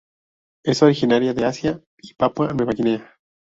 [0.65, 3.13] Es originaria de Asia y Papúa Nueva Guinea.